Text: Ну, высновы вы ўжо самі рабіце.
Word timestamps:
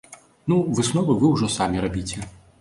Ну, 0.51 0.55
высновы 0.79 1.15
вы 1.25 1.29
ўжо 1.35 1.51
самі 1.59 1.85
рабіце. 1.85 2.27